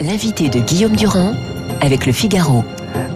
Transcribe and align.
L'invité 0.00 0.48
de 0.48 0.60
Guillaume 0.60 0.96
Durand 0.96 1.34
avec 1.80 2.06
le 2.06 2.12
Figaro. 2.12 2.64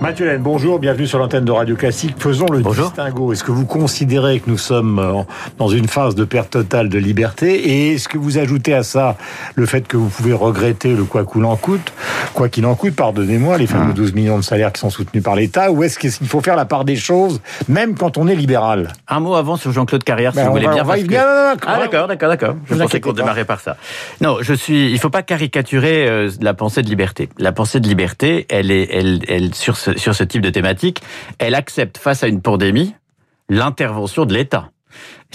Mathieu 0.00 0.38
bonjour, 0.38 0.78
bienvenue 0.78 1.06
sur 1.06 1.18
l'antenne 1.18 1.44
de 1.44 1.52
Radio 1.52 1.76
Classique. 1.76 2.14
Faisons 2.18 2.46
le 2.46 2.62
distinguo. 2.62 3.34
Est-ce 3.34 3.44
que 3.44 3.50
vous 3.50 3.66
considérez 3.66 4.40
que 4.40 4.48
nous 4.48 4.56
sommes 4.56 5.26
dans 5.58 5.68
une 5.68 5.88
phase 5.88 6.14
de 6.14 6.24
perte 6.24 6.48
totale 6.50 6.88
de 6.88 6.98
liberté? 6.98 7.68
Et 7.68 7.92
est-ce 7.92 8.08
que 8.08 8.16
vous 8.16 8.38
ajoutez 8.38 8.72
à 8.72 8.82
ça 8.82 9.18
le 9.56 9.66
fait 9.66 9.86
que 9.86 9.98
vous 9.98 10.08
pouvez 10.08 10.32
regretter 10.32 10.94
le 10.94 11.04
quoi 11.04 11.26
qu'il 11.26 11.44
en 11.44 11.56
coûte, 11.56 11.92
quoi 12.32 12.48
qu'il 12.48 12.64
en 12.64 12.76
coûte, 12.76 12.96
pardonnez-moi, 12.96 13.58
les 13.58 13.66
fameux 13.66 13.92
12 13.92 14.10
ah. 14.10 14.16
millions 14.16 14.38
de 14.38 14.42
salaires 14.42 14.72
qui 14.72 14.80
sont 14.80 14.88
soutenus 14.88 15.22
par 15.22 15.36
l'État? 15.36 15.70
Ou 15.70 15.82
est-ce 15.82 15.98
qu'il 15.98 16.10
faut 16.10 16.40
faire 16.40 16.56
la 16.56 16.64
part 16.64 16.86
des 16.86 16.96
choses, 16.96 17.42
même 17.68 17.94
quand 17.94 18.16
on 18.16 18.26
est 18.26 18.36
libéral? 18.36 18.88
Un 19.06 19.20
mot 19.20 19.34
avant 19.34 19.56
sur 19.56 19.70
Jean-Claude 19.70 20.02
Carrière, 20.02 20.32
si 20.32 20.38
ben, 20.38 20.46
vous 20.46 20.52
voulez 20.52 20.66
bien. 20.66 20.84
Ah 21.66 21.78
d'accord, 21.78 22.08
d'accord, 22.08 22.28
d'accord. 22.30 22.56
Je 22.70 22.74
pensais 22.74 23.00
qu'on 23.00 23.12
démarrait 23.12 23.44
par 23.44 23.60
ça. 23.60 23.76
Non, 24.22 24.38
je 24.40 24.54
suis. 24.54 24.90
Il 24.90 24.98
faut 24.98 25.10
pas 25.10 25.22
caricaturer 25.22 26.08
euh, 26.08 26.30
la 26.40 26.54
pensée 26.54 26.80
de 26.80 26.88
liberté. 26.88 27.28
La 27.38 27.52
pensée 27.52 27.80
de 27.80 27.86
liberté, 27.86 28.46
elle 28.48 28.70
est, 28.70 28.88
elle, 28.90 29.20
elle 29.28 29.54
sur 29.54 29.76
ce 29.76 29.89
sur 29.96 30.14
ce 30.14 30.24
type 30.24 30.42
de 30.42 30.50
thématique, 30.50 31.00
elle 31.38 31.54
accepte 31.54 31.98
face 31.98 32.22
à 32.22 32.28
une 32.28 32.42
pandémie 32.42 32.94
l'intervention 33.48 34.24
de 34.24 34.34
l'État. 34.34 34.70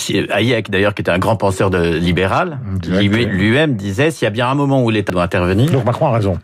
Hayek, 0.10 0.70
d'ailleurs, 0.70 0.94
qui 0.94 1.02
était 1.02 1.12
un 1.12 1.20
grand 1.20 1.38
penseur 1.38 1.70
de 1.70 1.96
libéral, 1.96 2.60
lui-même 2.90 3.76
disait 3.76 4.12
s'il 4.12 4.26
y 4.26 4.28
a 4.28 4.32
bien 4.32 4.50
un 4.50 4.56
moment 4.56 4.84
où 4.84 4.90
l'État 4.90 5.12
doit 5.12 5.24
intervenir. 5.24 5.72
Donc 5.72 5.86
Macron 5.86 6.08
a 6.08 6.12
raison. 6.12 6.40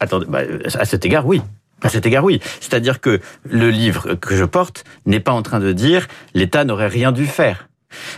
Attendez, 0.00 0.26
bah, 0.28 0.40
à 0.74 0.84
cet 0.84 1.06
égard, 1.06 1.26
oui. 1.26 1.40
À 1.82 1.88
cet 1.88 2.06
égard, 2.06 2.24
oui. 2.24 2.40
C'est-à-dire 2.60 3.00
que 3.00 3.20
le 3.44 3.70
livre 3.70 4.14
que 4.14 4.36
je 4.36 4.44
porte 4.44 4.84
n'est 5.06 5.20
pas 5.20 5.32
en 5.32 5.42
train 5.42 5.60
de 5.60 5.72
dire 5.72 6.06
l'État 6.34 6.64
n'aurait 6.64 6.88
rien 6.88 7.12
dû 7.12 7.26
faire. 7.26 7.68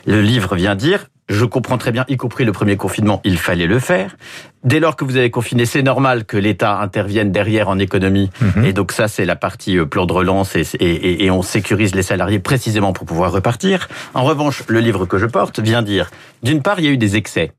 Le 0.07 0.21
livre 0.21 0.57
vient 0.57 0.75
dire 0.75 1.07
je 1.29 1.45
comprends 1.45 1.79
très 1.79 1.93
bien, 1.93 2.05
y 2.09 2.17
compris 2.17 2.45
le 2.45 2.53
premier 2.53 2.77
confinement, 2.77 3.21
il 3.25 3.39
fallait 3.39 3.67
le 3.67 3.79
faire. 3.79 4.17
Dès 4.63 4.81
lors 4.81 4.97
que 4.97 5.05
vous 5.05 5.17
avez 5.17 5.31
confiné, 5.31 5.67
c'est 5.67 5.83
normal 5.83 6.25
que 6.25 6.37
l'État 6.37 6.79
intervienne 6.79 7.33
derrière 7.33 7.69
en 7.69 7.79
économie. 7.79 8.31
Mhm. 8.41 8.65
Et 8.65 8.73
donc 8.73 8.93
ça, 8.93 9.09
c'est 9.09 9.25
la 9.25 9.37
partie 9.37 9.79
euh, 9.79 9.87
plan 9.87 10.07
de 10.07 10.13
relance 10.13 10.57
et, 10.57 10.65
et, 10.81 11.31
on 11.31 11.43
sécurise 11.43 11.95
les 11.95 12.03
salariés 12.03 12.39
précisément 12.39 12.93
pour 12.93 13.07
pouvoir 13.07 13.33
repartir. 13.33 13.89
En 14.15 14.25
revanche, 14.25 14.63
le 14.69 14.81
livre 14.81 15.07
que 15.07 15.19
je 15.19 15.27
porte 15.27 15.61
vient 15.61 15.83
dire, 15.83 16.11
d'une 16.43 16.63
part, 16.63 16.81
il 16.81 16.87
y 16.87 16.89
a 16.89 16.93
eu 16.93 16.99
des 16.99 17.17
excès 17.17 17.53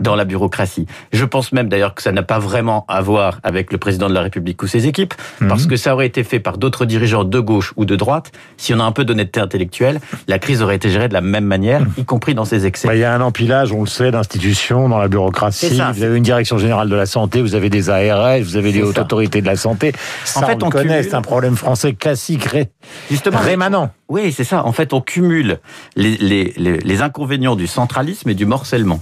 dans 0.00 0.14
la 0.14 0.24
bureaucratie. 0.24 0.86
Je 1.12 1.24
pense 1.24 1.52
même 1.52 1.68
d'ailleurs 1.68 1.94
que 1.94 2.02
ça 2.02 2.12
n'a 2.12 2.22
pas 2.22 2.38
vraiment 2.38 2.84
à 2.88 3.00
voir 3.00 3.40
avec 3.42 3.72
le 3.72 3.78
président 3.78 4.08
de 4.08 4.14
la 4.14 4.22
République 4.22 4.62
ou 4.62 4.66
ses 4.66 4.86
équipes, 4.86 5.14
parce 5.48 5.64
mhm. 5.64 5.70
que 5.70 5.76
ça 5.76 5.94
aurait 5.94 6.06
été 6.06 6.24
fait 6.24 6.40
par 6.40 6.58
d'autres 6.58 6.84
dirigeants 6.84 7.24
de 7.24 7.40
gauche 7.40 7.72
ou 7.76 7.84
de 7.84 7.96
droite. 7.96 8.32
Si 8.56 8.74
on 8.74 8.80
a 8.80 8.84
un 8.84 8.92
peu 8.92 9.04
d'honnêteté 9.04 9.40
intellectuelle, 9.40 10.00
la 10.26 10.38
crise 10.38 10.62
aurait 10.62 10.76
été 10.76 10.90
gérée 10.90 11.08
de 11.08 11.14
la 11.14 11.20
même 11.20 11.44
manière, 11.44 11.82
y 11.96 12.04
compris 12.04 12.34
dans 12.34 12.44
ses 12.44 12.66
excès. 12.66 12.88
Bah, 12.88 12.94
il 12.94 13.00
y 13.00 13.04
a 13.04 13.14
un 13.14 13.20
empilage, 13.20 13.72
on 13.72 13.80
le 13.80 13.86
sait, 13.86 14.10
d'institutions 14.10 14.88
dans 14.88 14.98
la 14.98 15.08
bureaucratie. 15.08 15.80
vous 15.92 16.02
avez 16.02 16.16
une 16.16 16.22
direction 16.22 16.58
générale 16.58 16.88
de 16.88 16.96
la 16.96 17.06
santé, 17.06 17.40
vous 17.40 17.54
avez 17.54 17.70
des 17.70 17.90
ARS, 17.90 18.40
vous 18.42 18.56
avez 18.56 18.72
des 18.72 18.82
hautes 18.82 18.98
autorités 18.98 19.40
de 19.40 19.46
la 19.46 19.56
santé. 19.56 19.92
Ça, 20.24 20.40
en 20.40 20.46
fait, 20.46 20.62
on, 20.62 20.70
connaît, 20.70 21.02
c'est 21.02 21.14
un 21.14 21.22
problème 21.22 21.56
français 21.56 21.94
classique, 21.94 22.44
ré... 22.44 22.68
Justement, 23.10 23.38
rémanent. 23.38 23.90
Oui, 24.08 24.32
c'est 24.32 24.44
ça. 24.44 24.64
En 24.64 24.72
fait, 24.72 24.92
on 24.92 25.00
cumule 25.00 25.58
les, 25.96 26.16
les, 26.16 26.54
les, 26.56 26.78
les 26.78 27.02
inconvénients 27.02 27.56
du 27.56 27.66
centralisme 27.66 28.28
et 28.30 28.34
du 28.34 28.46
morcellement. 28.46 29.00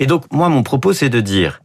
Et 0.00 0.06
donc, 0.06 0.24
moi, 0.32 0.48
mon 0.48 0.62
propos, 0.62 0.92
c'est 0.92 1.08
de 1.08 1.20
dire, 1.20 1.60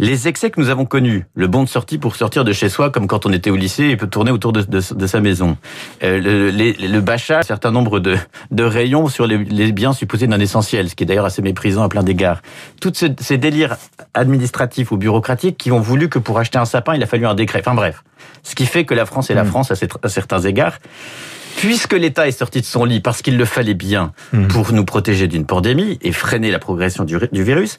les 0.00 0.28
excès 0.28 0.50
que 0.50 0.58
nous 0.60 0.70
avons 0.70 0.86
connus, 0.86 1.26
le 1.34 1.46
bon 1.46 1.62
de 1.62 1.68
sortie 1.68 1.98
pour 1.98 2.16
sortir 2.16 2.42
de 2.42 2.52
chez 2.52 2.70
soi, 2.70 2.90
comme 2.90 3.06
quand 3.06 3.26
on 3.26 3.32
était 3.32 3.50
au 3.50 3.56
lycée 3.56 3.84
et 3.84 3.96
peut 3.96 4.06
tourner 4.06 4.30
autour 4.30 4.52
de, 4.52 4.62
de, 4.62 5.06
sa 5.06 5.20
maison, 5.20 5.58
euh, 6.02 6.50
le, 6.50 6.86
le 6.86 7.00
bachat, 7.00 7.40
un 7.40 7.42
certain 7.42 7.70
nombre 7.70 8.00
de, 8.00 8.16
de 8.50 8.62
rayons 8.62 9.08
sur 9.08 9.26
les, 9.26 9.36
les, 9.36 9.72
biens 9.72 9.92
supposés 9.92 10.26
non 10.26 10.40
essentiels, 10.40 10.88
ce 10.88 10.94
qui 10.94 11.04
est 11.04 11.06
d'ailleurs 11.06 11.26
assez 11.26 11.42
méprisant 11.42 11.82
à 11.82 11.88
plein 11.90 12.02
d'égards. 12.02 12.40
Tous 12.80 12.92
ces, 12.94 13.14
ces 13.20 13.36
délires 13.36 13.76
administratifs 14.14 14.90
ou 14.90 14.96
bureaucratiques 14.96 15.58
qui 15.58 15.70
ont 15.70 15.80
voulu 15.80 16.08
que 16.08 16.18
pour 16.18 16.38
acheter 16.38 16.58
un 16.58 16.64
sapin, 16.64 16.94
il 16.94 17.02
a 17.02 17.06
fallu 17.06 17.26
un 17.26 17.34
décret. 17.34 17.60
Enfin 17.60 17.74
bref, 17.74 18.02
ce 18.42 18.54
qui 18.54 18.64
fait 18.64 18.86
que 18.86 18.94
la 18.94 19.04
France 19.04 19.28
est 19.28 19.34
la 19.34 19.44
hmm. 19.44 19.48
France 19.48 19.70
à 19.70 20.08
certains 20.08 20.40
égards 20.40 20.78
puisque 21.56 21.92
l'État 21.92 22.28
est 22.28 22.32
sorti 22.32 22.60
de 22.60 22.66
son 22.66 22.84
lit 22.84 23.00
parce 23.00 23.22
qu'il 23.22 23.36
le 23.36 23.44
fallait 23.44 23.74
bien 23.74 24.12
hmm. 24.32 24.48
pour 24.48 24.72
nous 24.72 24.84
protéger 24.84 25.28
d'une 25.28 25.46
pandémie 25.46 25.98
et 26.02 26.12
freiner 26.12 26.50
la 26.50 26.58
progression 26.58 27.04
du, 27.04 27.18
virus, 27.42 27.78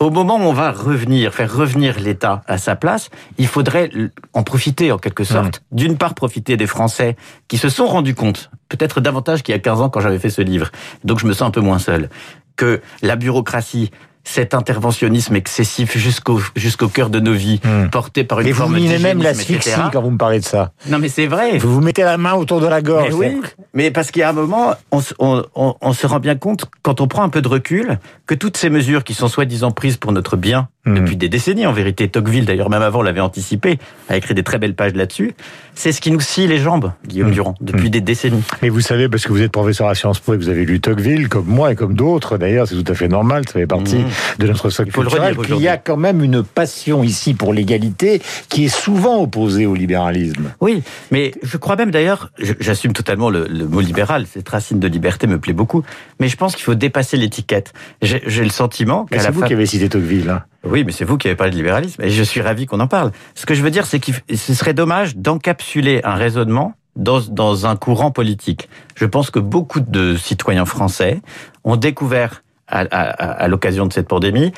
au 0.00 0.10
moment 0.10 0.36
où 0.36 0.42
on 0.42 0.52
va 0.52 0.72
revenir, 0.72 1.34
faire 1.34 1.54
revenir 1.54 2.00
l'État 2.00 2.42
à 2.46 2.56
sa 2.56 2.74
place, 2.74 3.10
il 3.36 3.46
faudrait 3.46 3.90
en 4.32 4.42
profiter 4.42 4.92
en 4.92 4.98
quelque 4.98 5.24
sorte. 5.24 5.62
D'une 5.72 5.98
part, 5.98 6.14
profiter 6.14 6.56
des 6.56 6.66
Français 6.66 7.16
qui 7.48 7.58
se 7.58 7.68
sont 7.68 7.86
rendus 7.86 8.14
compte, 8.14 8.50
peut-être 8.68 9.00
davantage 9.00 9.42
qu'il 9.42 9.52
y 9.54 9.56
a 9.56 9.60
15 9.60 9.82
ans 9.82 9.90
quand 9.90 10.00
j'avais 10.00 10.18
fait 10.18 10.30
ce 10.30 10.40
livre, 10.40 10.70
donc 11.04 11.18
je 11.18 11.26
me 11.26 11.32
sens 11.34 11.48
un 11.48 11.50
peu 11.50 11.60
moins 11.60 11.78
seul, 11.78 12.08
que 12.56 12.80
la 13.02 13.16
bureaucratie 13.16 13.90
cet 14.24 14.54
interventionnisme 14.54 15.34
excessif 15.36 15.96
jusqu'au 15.96 16.40
jusqu'au 16.54 16.88
cœur 16.88 17.10
de 17.10 17.20
nos 17.20 17.32
vies, 17.32 17.60
hmm. 17.64 17.90
porté 17.90 18.24
par 18.24 18.40
une 18.40 18.48
et 18.48 18.52
forme 18.52 18.76
vous 18.76 18.82
mettez 18.82 18.98
même 18.98 19.22
l'asphyxie 19.22 19.70
quand 19.92 20.02
vous 20.02 20.10
me 20.10 20.18
parlez 20.18 20.40
de 20.40 20.44
ça. 20.44 20.72
Non 20.88 20.98
mais 20.98 21.08
c'est 21.08 21.26
vrai. 21.26 21.58
Vous 21.58 21.74
vous 21.74 21.80
mettez 21.80 22.02
la 22.02 22.18
main 22.18 22.34
autour 22.34 22.60
de 22.60 22.66
la 22.66 22.82
gorge. 22.82 23.14
Mais 23.18 23.34
oui, 23.34 23.40
mais 23.74 23.90
parce 23.90 24.10
qu'il 24.10 24.20
y 24.20 24.22
a 24.22 24.30
un 24.30 24.34
moment, 24.34 24.74
on, 24.90 25.00
on, 25.18 25.76
on, 25.80 25.92
se 25.92 26.06
rend 26.06 26.18
bien 26.18 26.34
compte, 26.34 26.66
quand 26.82 27.00
on 27.00 27.06
prend 27.06 27.22
un 27.22 27.28
peu 27.28 27.42
de 27.42 27.48
recul, 27.48 27.98
que 28.26 28.34
toutes 28.34 28.56
ces 28.56 28.70
mesures 28.70 29.04
qui 29.04 29.14
sont 29.14 29.28
soi-disant 29.28 29.70
prises 29.70 29.96
pour 29.96 30.12
notre 30.12 30.36
bien, 30.36 30.68
hmm. 30.86 30.94
depuis 30.94 31.16
des 31.16 31.28
décennies 31.28 31.66
en 31.66 31.72
vérité, 31.72 32.08
Tocqueville 32.08 32.46
d'ailleurs 32.46 32.70
même 32.70 32.82
avant 32.82 33.02
l'avait 33.02 33.20
anticipé, 33.20 33.78
a 34.08 34.16
écrit 34.16 34.34
des 34.34 34.42
très 34.42 34.58
belles 34.58 34.74
pages 34.74 34.94
là-dessus, 34.94 35.34
c'est 35.74 35.92
ce 35.92 36.00
qui 36.00 36.10
nous 36.10 36.20
scie 36.20 36.46
les 36.46 36.58
jambes, 36.58 36.92
Guillaume 37.06 37.30
hmm. 37.30 37.34
Durand, 37.34 37.54
depuis 37.60 37.90
des 37.90 38.00
décennies. 38.00 38.42
Mais 38.62 38.68
vous 38.68 38.80
savez, 38.80 39.08
parce 39.08 39.24
que 39.24 39.32
vous 39.32 39.42
êtes 39.42 39.52
professeur 39.52 39.88
à 39.88 39.94
Sciences 39.94 40.18
Po 40.18 40.34
et 40.34 40.38
que 40.38 40.42
vous 40.42 40.50
avez 40.50 40.64
lu 40.64 40.80
Tocqueville, 40.80 41.28
comme 41.28 41.46
moi 41.46 41.72
et 41.72 41.76
comme 41.76 41.94
d'autres 41.94 42.38
d'ailleurs, 42.38 42.66
c'est 42.66 42.82
tout 42.82 42.90
à 42.90 42.94
fait 42.94 43.08
normal, 43.08 43.44
ça 43.46 43.54
fait 43.54 43.66
partie 43.66 44.04
de 44.38 44.46
notre 44.46 44.70
socle 44.70 44.90
culturel, 44.90 45.36
qu'il 45.36 45.60
y 45.60 45.68
a 45.68 45.76
quand 45.76 45.96
même 45.96 46.22
une 46.24 46.42
passion 46.42 47.04
ici 47.04 47.34
pour 47.34 47.52
l'égalité 47.52 48.20
qui 48.48 48.64
est 48.64 48.68
souvent 48.68 49.22
opposée 49.22 49.66
au 49.66 49.74
libéralisme. 49.74 50.52
Oui, 50.60 50.82
mais 51.10 51.32
je 51.42 51.56
crois 51.56 51.76
même 51.76 51.90
d'ailleurs, 51.90 52.30
j'assume 52.38 52.92
totalement 52.92 53.30
le, 53.30 53.59
mot 53.64 53.80
libéral, 53.80 54.26
cette 54.26 54.48
racine 54.48 54.80
de 54.80 54.88
liberté 54.88 55.26
me 55.26 55.38
plaît 55.38 55.52
beaucoup, 55.52 55.82
mais 56.18 56.28
je 56.28 56.36
pense 56.36 56.54
qu'il 56.54 56.64
faut 56.64 56.74
dépasser 56.74 57.16
l'étiquette. 57.16 57.72
J'ai 58.02 58.44
le 58.44 58.50
sentiment 58.50 59.06
qu'à 59.06 59.20
C'est 59.20 59.30
vous 59.30 59.42
qui 59.42 59.52
avez 59.52 59.66
cité 59.66 59.88
Tocqueville, 59.88 60.30
hein. 60.30 60.44
Oui, 60.64 60.84
mais 60.84 60.92
c'est 60.92 61.04
vous 61.04 61.16
qui 61.16 61.26
avez 61.28 61.36
parlé 61.36 61.52
de 61.52 61.56
libéralisme, 61.56 62.02
et 62.02 62.10
je 62.10 62.22
suis 62.22 62.40
ravi 62.40 62.66
qu'on 62.66 62.80
en 62.80 62.86
parle. 62.86 63.12
Ce 63.34 63.46
que 63.46 63.54
je 63.54 63.62
veux 63.62 63.70
dire, 63.70 63.86
c'est 63.86 63.98
que 63.98 64.12
ce 64.34 64.54
serait 64.54 64.74
dommage 64.74 65.16
d'encapsuler 65.16 66.00
un 66.04 66.14
raisonnement 66.14 66.74
dans, 66.96 67.20
dans 67.20 67.66
un 67.66 67.76
courant 67.76 68.10
politique. 68.10 68.68
Je 68.94 69.06
pense 69.06 69.30
que 69.30 69.38
beaucoup 69.38 69.80
de 69.80 70.16
citoyens 70.16 70.66
français 70.66 71.22
ont 71.64 71.76
découvert 71.76 72.42
à, 72.66 72.80
à, 72.80 73.10
à 73.44 73.48
l'occasion 73.48 73.86
de 73.86 73.92
cette 73.92 74.08
pandémie 74.08 74.52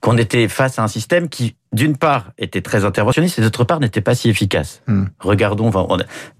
qu'on 0.00 0.18
était 0.18 0.48
face 0.48 0.78
à 0.78 0.82
un 0.82 0.88
système 0.88 1.28
qui, 1.28 1.56
d'une 1.74 1.96
part, 1.96 2.30
était 2.38 2.62
très 2.62 2.84
interventionniste 2.84 3.38
et 3.38 3.42
d'autre 3.42 3.64
part, 3.64 3.80
n'était 3.80 4.00
pas 4.00 4.14
si 4.14 4.30
efficace. 4.30 4.80
Hmm. 4.86 5.06
Regardons 5.18 5.70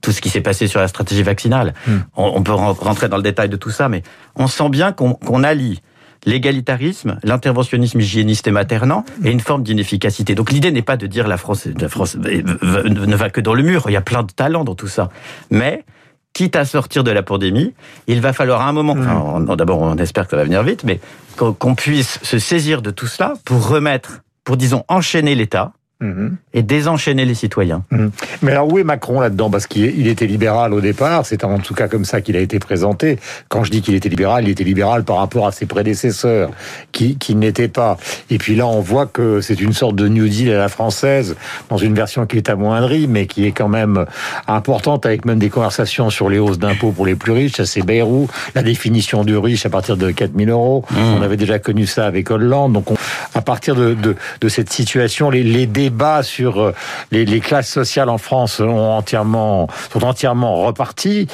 tout 0.00 0.12
ce 0.12 0.20
qui 0.20 0.30
s'est 0.30 0.40
passé 0.40 0.68
sur 0.68 0.80
la 0.80 0.88
stratégie 0.88 1.24
vaccinale. 1.24 1.74
Hmm. 1.86 1.98
On, 2.16 2.42
peut 2.42 2.52
rentrer 2.52 3.08
dans 3.08 3.16
le 3.16 3.22
détail 3.22 3.48
de 3.48 3.56
tout 3.56 3.70
ça, 3.70 3.88
mais 3.88 4.02
on 4.36 4.46
sent 4.46 4.68
bien 4.68 4.92
qu'on 4.92 5.42
allie 5.42 5.82
l'égalitarisme, 6.24 7.18
l'interventionnisme 7.22 8.00
hygiéniste 8.00 8.46
et 8.46 8.50
maternant, 8.50 9.04
et 9.24 9.30
une 9.30 9.40
forme 9.40 9.62
d'inefficacité. 9.62 10.34
Donc 10.34 10.52
l'idée 10.52 10.70
n'est 10.70 10.82
pas 10.82 10.96
de 10.96 11.06
dire 11.06 11.28
la 11.28 11.36
France, 11.36 11.66
la 11.66 11.88
France 11.88 12.16
ne 12.16 13.16
va 13.16 13.28
que 13.28 13.40
dans 13.40 13.54
le 13.54 13.62
mur. 13.62 13.84
Il 13.88 13.92
y 13.92 13.96
a 13.96 14.00
plein 14.00 14.22
de 14.22 14.32
talents 14.32 14.64
dans 14.64 14.74
tout 14.74 14.88
ça. 14.88 15.10
Mais 15.50 15.84
quitte 16.32 16.56
à 16.56 16.64
sortir 16.64 17.04
de 17.04 17.10
la 17.10 17.22
pandémie, 17.22 17.74
il 18.06 18.20
va 18.20 18.32
falloir 18.32 18.62
à 18.62 18.68
un 18.68 18.72
moment, 18.72 18.94
mmh. 18.94 19.56
d'abord 19.56 19.80
on 19.80 19.96
espère 19.98 20.24
que 20.24 20.30
ça 20.30 20.36
va 20.36 20.44
venir 20.44 20.62
vite, 20.62 20.82
mais 20.84 20.98
qu'on 21.36 21.74
puisse 21.74 22.18
se 22.22 22.38
saisir 22.38 22.82
de 22.82 22.90
tout 22.90 23.06
cela 23.06 23.34
pour 23.44 23.68
remettre, 23.68 24.23
pour 24.44 24.56
disons 24.56 24.84
enchaîner 24.88 25.34
l'État, 25.34 25.72
Mhm. 26.00 26.36
et 26.52 26.62
désenchaîner 26.62 27.24
les 27.24 27.34
citoyens. 27.34 27.82
Mhm. 27.92 28.10
Mais 28.42 28.50
alors 28.50 28.70
où 28.70 28.78
est 28.78 28.84
Macron 28.84 29.20
là-dedans? 29.20 29.48
Parce 29.48 29.66
qu'il 29.68 30.06
était 30.08 30.26
libéral 30.26 30.74
au 30.74 30.80
départ, 30.80 31.24
c'est 31.24 31.44
en 31.44 31.58
tout 31.60 31.72
cas 31.72 31.86
comme 31.88 32.04
ça 32.04 32.20
qu'il 32.20 32.36
a 32.36 32.40
été 32.40 32.58
présenté. 32.58 33.18
Quand 33.48 33.62
je 33.64 33.70
dis 33.70 33.80
qu'il 33.80 33.94
était 33.94 34.08
libéral, 34.08 34.44
il 34.44 34.50
était 34.50 34.64
libéral 34.64 35.04
par 35.04 35.16
rapport 35.18 35.46
à 35.46 35.52
ses 35.52 35.66
prédécesseurs, 35.66 36.50
qui, 36.92 37.16
qui 37.16 37.36
n'étaient 37.36 37.68
pas. 37.68 37.96
Et 38.28 38.38
puis 38.38 38.54
là, 38.56 38.66
on 38.66 38.80
voit 38.80 39.06
que 39.06 39.40
c'est 39.40 39.58
une 39.60 39.72
sorte 39.72 39.94
de 39.94 40.08
New 40.08 40.28
Deal 40.28 40.50
à 40.50 40.58
la 40.58 40.68
française, 40.68 41.36
dans 41.70 41.78
une 41.78 41.94
version 41.94 42.26
qui 42.26 42.36
est 42.38 42.50
amoindrie, 42.50 43.06
mais 43.06 43.26
qui 43.26 43.46
est 43.46 43.52
quand 43.52 43.68
même 43.68 44.04
importante, 44.48 45.06
avec 45.06 45.24
même 45.24 45.38
des 45.38 45.48
conversations 45.48 46.10
sur 46.10 46.28
les 46.28 46.40
hausses 46.40 46.58
d'impôts 46.58 46.90
pour 46.90 47.06
les 47.06 47.14
plus 47.14 47.32
riches. 47.32 47.52
Ça, 47.52 47.66
c'est 47.66 47.82
Bayrou. 47.82 48.28
La 48.56 48.62
définition 48.64 49.24
du 49.24 49.38
riche 49.38 49.64
à 49.64 49.70
partir 49.70 49.96
de 49.96 50.10
4000 50.10 50.50
euros. 50.50 50.84
Mmh. 50.90 50.96
On 51.18 51.22
avait 51.22 51.38
déjà 51.38 51.60
connu 51.60 51.86
ça 51.86 52.04
avec 52.04 52.30
Hollande. 52.32 52.72
Donc, 52.72 52.86
à 53.34 53.42
partir 53.42 53.74
de, 53.74 53.94
de, 53.94 54.16
de 54.40 54.48
cette 54.48 54.72
situation, 54.72 55.30
les, 55.30 55.42
les 55.42 55.66
débats 55.66 56.22
sur 56.22 56.60
euh, 56.60 56.74
les, 57.10 57.24
les, 57.24 57.40
classes 57.40 57.68
sociales 57.68 58.08
en 58.08 58.18
France 58.18 58.60
ont 58.60 58.92
entièrement, 58.96 59.68
sont 59.92 60.04
entièrement 60.04 60.64
repartis. 60.64 61.26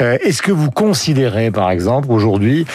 Euh, 0.00 0.18
est-ce 0.22 0.42
que 0.42 0.52
vous 0.52 0.70
considérez, 0.70 1.50
par 1.50 1.70
exemple, 1.70 2.10
aujourd'hui, 2.10 2.66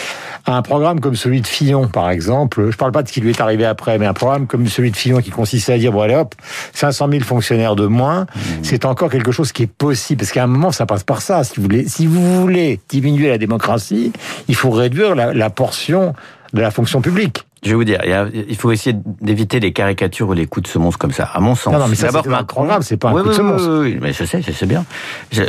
un 0.46 0.62
programme 0.62 1.00
comme 1.00 1.16
celui 1.16 1.40
de 1.40 1.46
Fillon, 1.46 1.88
par 1.88 2.10
exemple, 2.10 2.62
je 2.62 2.68
ne 2.68 2.72
parle 2.72 2.92
pas 2.92 3.02
de 3.02 3.08
ce 3.08 3.12
qui 3.12 3.20
lui 3.20 3.30
est 3.30 3.40
arrivé 3.40 3.64
après, 3.66 3.98
mais 3.98 4.06
un 4.06 4.14
programme 4.14 4.46
comme 4.46 4.66
celui 4.66 4.90
de 4.90 4.96
Fillon 4.96 5.20
qui 5.20 5.30
consistait 5.30 5.74
à 5.74 5.78
dire, 5.78 5.92
bon 5.92 6.00
allez 6.00 6.14
hop, 6.14 6.34
500 6.72 7.08
000 7.10 7.24
fonctionnaires 7.24 7.76
de 7.76 7.86
moins, 7.86 8.22
mmh. 8.22 8.38
c'est 8.62 8.84
encore 8.84 9.10
quelque 9.10 9.32
chose 9.32 9.52
qui 9.52 9.64
est 9.64 9.72
possible, 9.72 10.20
parce 10.20 10.32
qu'à 10.32 10.44
un 10.44 10.46
moment, 10.46 10.72
ça 10.72 10.86
passe 10.86 11.04
par 11.04 11.20
ça. 11.20 11.44
Si 11.44 11.56
vous 11.56 11.62
voulez, 11.62 11.88
si 11.88 12.06
vous 12.06 12.40
voulez 12.40 12.80
diminuer 12.88 13.28
la 13.28 13.38
démocratie, 13.38 14.12
il 14.48 14.54
faut 14.54 14.70
réduire 14.70 15.14
la, 15.14 15.34
la 15.34 15.50
portion 15.50 16.14
de 16.54 16.60
la 16.60 16.70
fonction 16.70 17.00
publique. 17.02 17.44
Je 17.62 17.70
vais 17.70 17.74
vous 17.74 17.84
dire, 17.84 18.00
il 18.32 18.56
faut 18.56 18.70
essayer 18.70 18.96
d'éviter 19.20 19.58
les 19.60 19.72
caricatures 19.72 20.28
ou 20.28 20.32
les 20.32 20.46
coups 20.46 20.68
de 20.68 20.72
semonce 20.72 20.96
comme 20.96 21.12
ça, 21.12 21.24
à 21.24 21.40
mon 21.40 21.54
sens. 21.54 21.72
Non, 21.72 21.80
non 21.80 21.88
mais 21.88 21.96
d'abord 21.96 22.26
Macron, 22.26 22.68
c'est 22.82 22.96
pas 22.96 23.10
un 23.10 23.12
coup 23.12 23.28
de 23.28 23.32
semonce. 23.32 23.62
Oui, 23.62 23.92
oui, 23.94 23.98
mais 24.00 24.12
je 24.12 24.24
sais, 24.24 24.42
je 24.42 24.52
sais 24.52 24.66
bien. 24.66 24.84
Je, 25.32 25.42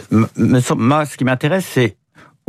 moi, 0.76 1.06
ce 1.06 1.18
qui 1.18 1.24
m'intéresse, 1.24 1.68
c'est 1.72 1.98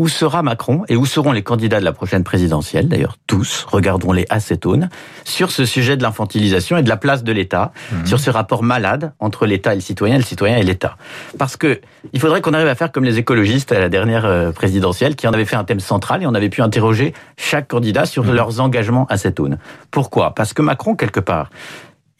où 0.01 0.09
sera 0.09 0.43
Macron 0.43 0.83
et 0.89 0.97
où 0.97 1.05
seront 1.05 1.31
les 1.31 1.43
candidats 1.43 1.79
de 1.79 1.85
la 1.85 1.93
prochaine 1.93 2.25
présidentielle, 2.25 2.89
d'ailleurs 2.89 3.19
tous, 3.27 3.67
regardons-les 3.71 4.25
acétones, 4.31 4.89
sur 5.25 5.51
ce 5.51 5.67
sujet 5.67 5.99
de 5.99 6.03
l'infantilisation 6.03 6.79
et 6.79 6.83
de 6.83 6.89
la 6.89 6.97
place 6.97 7.23
de 7.23 7.31
l'État, 7.33 7.73
mhm. 7.93 8.07
sur 8.07 8.19
ce 8.19 8.31
rapport 8.31 8.63
malade 8.63 9.13
entre 9.19 9.45
l'État 9.45 9.73
et 9.73 9.75
le 9.75 9.83
citoyen, 9.83 10.17
le 10.17 10.23
citoyen 10.23 10.57
et 10.57 10.63
l'État. 10.63 10.97
Parce 11.37 11.59
que 11.59 11.83
il 12.15 12.19
faudrait 12.19 12.41
qu'on 12.41 12.55
arrive 12.55 12.69
à 12.69 12.75
faire 12.75 12.93
comme 12.93 13.05
les 13.05 13.19
écologistes 13.19 13.73
à 13.73 13.79
la 13.79 13.91
dernière 13.91 14.25
euh, 14.25 14.53
présidentielle, 14.53 15.17
qui 15.17 15.29
en 15.29 15.35
avaient 15.35 15.45
fait 15.45 15.57
un 15.57 15.65
thème 15.65 15.81
central 15.81 16.23
et 16.23 16.27
on 16.27 16.35
avait 16.35 16.49
pu 16.49 16.63
interroger 16.63 17.13
chaque 17.37 17.69
candidat 17.69 18.07
sur 18.07 18.25
mhm. 18.25 18.35
leurs 18.35 18.61
engagements 18.61 19.05
acétones. 19.11 19.59
Pourquoi? 19.91 20.35
Parce 20.35 20.55
que 20.55 20.63
Macron, 20.63 20.97
quelque 20.97 21.21
part, 21.21 21.51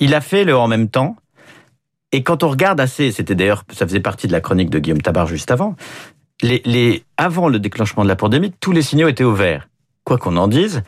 il 0.01 0.13
a 0.13 0.21
fait 0.21 0.45
le 0.45 0.55
en 0.55 0.69
même 0.69 0.91
temps, 0.91 1.17
et 2.13 2.23
quand 2.25 2.43
on 2.43 2.49
regarde 2.51 2.79
assez, 2.79 3.11
c'était 3.11 3.35
d'ailleurs, 3.35 3.65
ça 3.73 3.87
faisait 3.87 4.01
partie 4.01 4.27
de 4.27 4.33
la 4.33 4.43
chronique 4.43 4.69
de 4.69 4.81
Guillaume 4.81 5.01
Tabar 5.01 5.27
juste 5.27 5.51
avant, 5.51 5.77
avant 7.17 7.49
le 7.49 7.59
déclenchement 7.59 8.03
de 8.03 8.09
la 8.09 8.17
pandémie, 8.17 8.53
tous 8.61 8.73
les 8.73 8.83
signaux 8.83 9.09
étaient 9.09 9.25
au 9.25 9.35
vert. 9.35 9.69
Quoi 10.05 10.19
qu'on 10.19 10.37
en 10.37 10.49
dise, 10.49 10.83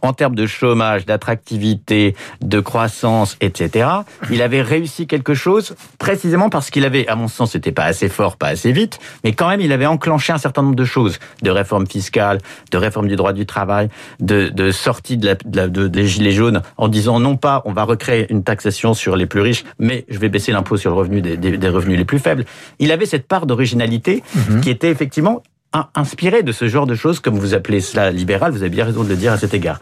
en 0.00 0.12
termes 0.12 0.34
de 0.34 0.46
chômage, 0.46 1.06
d'attractivité, 1.06 2.14
de 2.40 2.60
croissance, 2.60 3.36
etc., 3.40 3.88
il 4.30 4.42
avait 4.42 4.62
réussi 4.62 5.06
quelque 5.06 5.34
chose 5.34 5.74
précisément 5.98 6.48
parce 6.48 6.70
qu'il 6.70 6.84
avait, 6.84 7.06
à 7.08 7.16
mon 7.16 7.28
sens, 7.28 7.52
c'était 7.52 7.72
pas 7.72 7.84
assez 7.84 8.08
fort, 8.08 8.36
pas 8.36 8.48
assez 8.48 8.72
vite, 8.72 8.98
mais 9.24 9.32
quand 9.32 9.48
même, 9.48 9.60
il 9.60 9.72
avait 9.72 9.86
enclenché 9.86 10.32
un 10.32 10.38
certain 10.38 10.62
nombre 10.62 10.76
de 10.76 10.84
choses, 10.84 11.18
de 11.42 11.50
réformes 11.50 11.86
fiscales, 11.86 12.38
de 12.70 12.78
réforme 12.78 13.08
du 13.08 13.16
droit 13.16 13.32
du 13.32 13.46
travail, 13.46 13.88
de, 14.20 14.48
de 14.48 14.70
sortie 14.70 15.16
de, 15.16 15.36
la, 15.52 15.68
de, 15.68 15.88
des 15.88 16.06
gilets 16.06 16.32
jaunes, 16.32 16.62
en 16.76 16.88
disant 16.88 17.20
non 17.20 17.36
pas 17.36 17.62
on 17.64 17.72
va 17.72 17.84
recréer 17.84 18.26
une 18.30 18.42
taxation 18.42 18.94
sur 18.94 19.16
les 19.16 19.26
plus 19.26 19.40
riches, 19.40 19.64
mais 19.78 20.04
je 20.08 20.18
vais 20.18 20.28
baisser 20.28 20.52
l'impôt 20.52 20.76
sur 20.76 20.90
le 20.90 20.96
revenu 20.96 21.20
des, 21.22 21.36
des, 21.36 21.68
revenus 21.68 21.98
les 21.98 22.04
plus 22.04 22.18
faibles. 22.18 22.44
Il 22.78 22.92
avait 22.92 23.06
cette 23.06 23.26
part 23.26 23.46
d'originalité 23.46 24.22
mhm. 24.34 24.60
qui 24.60 24.70
était 24.70 24.90
effectivement 24.90 25.42
inspiré 25.94 26.42
de 26.42 26.52
ce 26.52 26.68
genre 26.68 26.86
de 26.86 26.94
choses, 26.94 27.20
comme 27.20 27.38
vous 27.38 27.54
appelez 27.54 27.80
cela 27.80 28.10
libéral, 28.10 28.52
vous 28.52 28.62
avez 28.62 28.70
bien 28.70 28.84
raison 28.84 29.04
de 29.04 29.08
le 29.08 29.16
dire 29.16 29.32
à 29.32 29.38
cet 29.38 29.54
égard. 29.54 29.80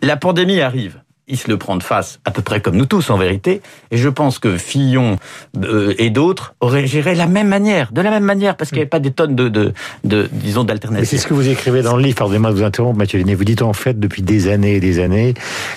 La 0.00 0.16
pandémie 0.16 0.60
arrive 0.60 1.01
il 1.28 1.38
se 1.38 1.48
le 1.48 1.56
prend 1.56 1.76
de 1.76 1.82
face, 1.82 2.18
à 2.24 2.30
peu 2.32 2.42
près 2.42 2.60
comme 2.60 2.76
nous 2.76 2.84
tous 2.84 3.08
en 3.10 3.16
vérité. 3.16 3.62
Et 3.92 3.96
je 3.96 4.08
pense 4.08 4.38
que 4.38 4.56
Fillon 4.56 5.18
euh, 5.62 5.94
et 5.98 6.10
d'autres 6.10 6.54
auraient 6.60 6.86
géré 6.86 7.14
la 7.14 7.26
même 7.26 7.48
manière, 7.48 7.92
de 7.92 8.00
la 8.00 8.10
même 8.10 8.24
manière, 8.24 8.56
parce 8.56 8.70
qu'il 8.70 8.78
n'y 8.78 8.82
avait 8.82 8.88
pas 8.88 8.98
des 8.98 9.12
tonnes 9.12 9.36
de, 9.36 9.48
de, 9.48 9.72
de 10.02 10.28
disons, 10.32 10.64
d'alternatives. 10.64 11.08
C'est 11.08 11.18
ce 11.18 11.28
que 11.28 11.34
vous 11.34 11.48
écrivez 11.48 11.82
dans 11.82 11.96
le 11.96 12.02
livre. 12.02 12.16
Pardonnez-moi 12.16 12.50
de 12.50 12.56
vous 12.56 12.64
interrompre, 12.64 12.98
Mathieu 12.98 13.18
Linné. 13.18 13.36
Vous 13.36 13.44
dites 13.44 13.62
en 13.62 13.72
fait 13.72 14.00
depuis 14.00 14.22
des 14.22 14.48
années 14.48 14.74
et 14.74 14.80
des 14.80 14.98
années, 14.98 15.34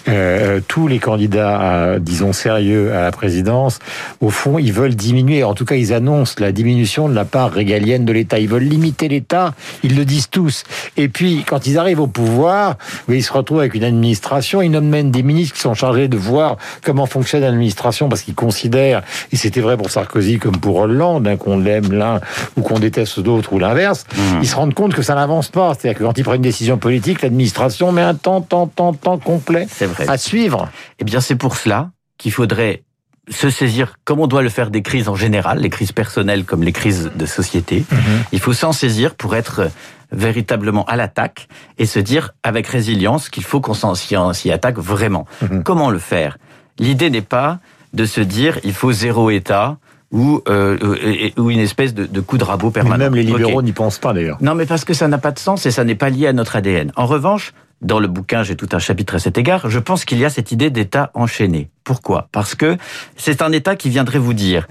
euh, 0.07 0.61
tous 0.67 0.87
les 0.87 0.99
candidats, 0.99 1.99
disons 1.99 2.33
sérieux 2.33 2.91
à 2.93 3.03
la 3.03 3.11
présidence, 3.11 3.79
au 4.21 4.31
fond, 4.31 4.57
ils 4.57 4.73
veulent 4.73 4.95
diminuer. 4.95 5.43
En 5.43 5.53
tout 5.53 5.65
cas, 5.65 5.75
ils 5.75 5.93
annoncent 5.93 6.35
la 6.39 6.51
diminution 6.51 7.07
de 7.07 7.13
la 7.13 7.25
part 7.25 7.51
régalienne 7.51 8.03
de 8.03 8.13
l'État. 8.13 8.39
Ils 8.39 8.49
veulent 8.49 8.63
limiter 8.63 9.07
l'État. 9.07 9.53
Ils 9.83 9.95
le 9.95 10.05
disent 10.05 10.29
tous. 10.29 10.63
Et 10.97 11.07
puis, 11.07 11.43
quand 11.45 11.67
ils 11.67 11.77
arrivent 11.77 12.01
au 12.01 12.07
pouvoir, 12.07 12.77
ils 13.07 13.23
se 13.23 13.31
retrouvent 13.31 13.59
avec 13.59 13.75
une 13.75 13.83
administration. 13.83 14.61
Ils 14.61 14.71
nomment 14.71 15.11
des 15.11 15.21
ministres 15.21 15.34
qui 15.43 15.59
sont 15.59 15.73
chargés 15.73 16.07
de 16.07 16.17
voir 16.17 16.57
comment 16.83 17.05
fonctionne 17.05 17.41
l'administration 17.41 18.09
parce 18.09 18.21
qu'ils 18.21 18.35
considèrent, 18.35 19.03
et 19.31 19.35
c'était 19.35 19.61
vrai 19.61 19.77
pour 19.77 19.89
Sarkozy 19.89 20.39
comme 20.39 20.57
pour 20.57 20.77
Hollande, 20.77 21.27
hein, 21.27 21.37
qu'on 21.37 21.59
l'aime 21.59 21.91
l'un 21.91 22.21
ou 22.57 22.61
qu'on 22.61 22.79
déteste 22.79 23.19
d'autres 23.19 23.53
ou 23.53 23.59
l'inverse, 23.59 24.05
mmh. 24.15 24.21
ils 24.41 24.47
se 24.47 24.55
rendent 24.55 24.73
compte 24.73 24.93
que 24.93 25.01
ça 25.01 25.15
n'avance 25.15 25.49
pas. 25.49 25.73
C'est-à-dire 25.73 25.99
que 25.99 26.03
quand 26.03 26.17
ils 26.17 26.23
prennent 26.23 26.37
une 26.37 26.41
décision 26.41 26.77
politique, 26.77 27.21
l'administration 27.21 27.91
met 27.91 28.01
un 28.01 28.15
temps, 28.15 28.41
temps, 28.41 28.67
temps, 28.67 28.93
temps 28.93 29.17
complet 29.17 29.67
à 30.07 30.17
suivre. 30.17 30.69
Eh 30.99 31.03
bien, 31.03 31.21
c'est 31.21 31.35
pour 31.35 31.57
cela 31.57 31.89
qu'il 32.17 32.31
faudrait 32.31 32.83
se 33.29 33.49
saisir 33.49 33.95
comme 34.05 34.19
on 34.19 34.27
doit 34.27 34.41
le 34.41 34.49
faire 34.49 34.69
des 34.69 34.81
crises 34.81 35.09
en 35.09 35.15
général, 35.15 35.59
les 35.59 35.69
crises 35.69 35.91
personnelles 35.91 36.45
comme 36.45 36.63
les 36.63 36.71
crises 36.71 37.11
de 37.15 37.25
société. 37.25 37.85
Mmh. 37.89 37.95
Il 38.31 38.39
faut 38.39 38.53
s'en 38.53 38.71
saisir 38.71 39.15
pour 39.15 39.35
être 39.35 39.69
véritablement 40.11 40.85
à 40.85 40.95
l'attaque 40.95 41.47
et 41.77 41.85
se 41.85 41.99
dire 41.99 42.31
avec 42.43 42.67
résilience 42.67 43.29
qu'il 43.29 43.43
faut 43.43 43.61
qu'on 43.61 43.73
s'y 43.73 44.51
attaque 44.51 44.77
vraiment. 44.77 45.25
Mhm. 45.41 45.63
Comment 45.63 45.89
le 45.89 45.99
faire? 45.99 46.37
L'idée 46.79 47.09
n'est 47.09 47.21
pas 47.21 47.59
de 47.93 48.05
se 48.05 48.21
dire 48.21 48.59
il 48.63 48.73
faut 48.73 48.91
zéro 48.91 49.29
État 49.29 49.77
ou, 50.11 50.41
euh, 50.47 51.31
ou 51.37 51.49
une 51.49 51.59
espèce 51.59 51.93
de, 51.93 52.21
coup 52.21 52.37
de 52.37 52.43
rabot 52.43 52.71
permanent. 52.71 53.05
même 53.05 53.15
les 53.15 53.23
libéraux 53.23 53.61
n'y 53.61 53.73
pensent 53.73 53.97
pas 53.97 54.13
d'ailleurs. 54.13 54.37
Non, 54.41 54.55
mais 54.55 54.65
parce 54.65 54.85
que 54.85 54.93
ça 54.93 55.07
n'a 55.07 55.17
pas 55.17 55.31
de 55.31 55.39
sens 55.39 55.65
et 55.65 55.71
ça 55.71 55.83
n'est 55.83 55.95
pas 55.95 56.09
lié 56.09 56.27
à 56.27 56.33
notre 56.33 56.55
ADN. 56.55 56.91
En 56.95 57.05
revanche, 57.05 57.53
dans 57.85 57.99
le 57.99 58.07
bouquin, 58.07 58.43
j'ai 58.43 58.55
tout 58.55 58.69
un 58.71 58.79
chapitre 58.79 59.15
à 59.15 59.19
cet 59.19 59.37
égard, 59.37 59.69
je 59.69 59.79
pense 59.79 60.05
qu'il 60.05 60.17
y 60.17 60.25
a 60.25 60.29
cette 60.29 60.51
idée 60.51 60.71
d'État 60.71 61.11
enchaîné. 61.13 61.69
Pourquoi? 61.83 62.27
Parce 62.31 62.55
que 62.55 62.77
c'est 63.15 63.41
un 63.41 63.51
État 63.51 63.75
qui 63.75 63.89
viendrait 63.89 64.19
vous 64.19 64.33
dire, 64.33 64.67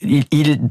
il, 0.00 0.24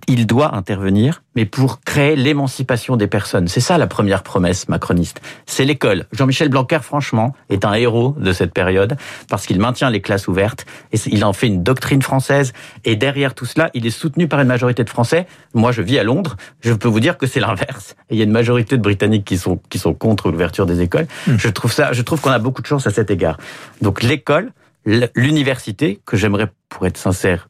il, 0.08 0.26
doit 0.26 0.56
intervenir, 0.56 1.22
mais 1.36 1.46
pour 1.46 1.82
créer 1.82 2.16
l'émancipation 2.16 2.96
des 2.96 3.08
personnes. 3.08 3.48
C'est 3.48 3.60
ça 3.60 3.78
la 3.78 3.88
première 3.88 4.24
promesse 4.24 4.70
macroniste. 4.70 5.22
C'est 5.46 5.66
l'école. 5.66 6.06
Jean-Michel 6.14 6.50
Blanquer, 6.50 6.80
franchement, 6.82 7.36
est 7.50 7.66
un 7.66 7.74
héros 7.74 8.16
de 8.18 8.32
cette 8.32 8.54
période 8.54 8.96
parce 9.30 9.46
qu'il 9.46 9.60
maintient 9.60 9.90
les 9.90 10.02
classes 10.02 10.28
ouvertes 10.28 10.66
et 10.94 10.98
il 11.08 11.26
en 11.26 11.34
fait 11.34 11.48
une 11.48 11.62
doctrine 11.62 12.02
française. 12.02 12.54
Et 12.86 12.96
derrière 12.96 13.34
tout 13.34 13.46
cela, 13.46 13.70
il 13.74 13.86
est 13.86 13.92
soutenu 13.92 14.28
par 14.28 14.40
une 14.40 14.48
majorité 14.48 14.84
de 14.84 14.90
Français. 14.90 15.28
Moi, 15.54 15.72
je 15.72 15.82
vis 15.82 16.00
à 16.00 16.04
Londres. 16.04 16.38
Je 16.62 16.74
peux 16.74 16.88
vous 16.88 17.02
dire 17.02 17.18
que 17.18 17.28
c'est 17.28 17.42
l'inverse. 17.42 17.96
il 18.10 18.18
y 18.18 18.22
a 18.22 18.24
une 18.24 18.32
majorité 18.32 18.78
de 18.78 18.82
Britanniques 18.82 19.26
qui 19.26 19.38
sont 19.38 19.60
qui 19.70 19.80
sont 19.80 19.94
contre 19.94 20.32
l'ouverture 20.32 20.66
des 20.66 20.82
écoles. 20.82 21.08
Hmm. 21.28 21.36
Je 21.38 21.50
trouve 21.50 21.74
ça. 21.74 21.92
Je 21.92 22.02
trouve 22.02 22.22
qu'on 22.22 22.32
a 22.32 22.40
beaucoup 22.40 22.62
de 22.62 22.68
chance 22.68 22.88
à 22.88 22.92
cet 22.92 23.12
égard. 23.12 23.38
Donc 23.82 24.04
l'école, 24.04 24.52
l'université, 24.86 26.00
que 26.06 26.16
j'aimerais, 26.16 26.48
pour 26.70 26.86
être 26.88 26.98
sincère, 26.98 27.50